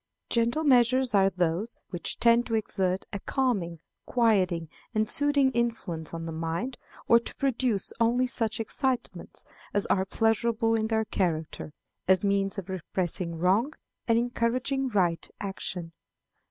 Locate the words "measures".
0.63-1.13